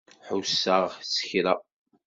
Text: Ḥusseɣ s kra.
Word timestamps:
Ḥusseɣ 0.27 0.85
s 1.11 1.13
kra. 1.27 1.53